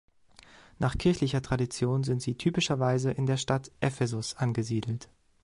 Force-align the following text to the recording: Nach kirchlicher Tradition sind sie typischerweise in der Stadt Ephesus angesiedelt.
Nach 0.79 0.97
kirchlicher 0.97 1.43
Tradition 1.43 2.03
sind 2.03 2.23
sie 2.23 2.33
typischerweise 2.33 3.11
in 3.11 3.27
der 3.27 3.37
Stadt 3.37 3.71
Ephesus 3.81 4.33
angesiedelt. 4.35 5.09